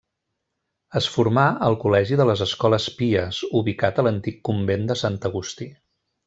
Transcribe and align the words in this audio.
Es 0.99 1.09
formà 1.15 1.43
al 1.67 1.77
Col·legi 1.83 2.17
de 2.21 2.25
les 2.29 2.41
Escoles 2.47 2.87
Pies 3.03 3.43
ubicat 3.63 4.01
a 4.01 4.07
l'antic 4.09 4.41
Convent 4.51 4.89
de 4.95 4.99
Sant 5.05 5.21
Agustí. 5.31 5.71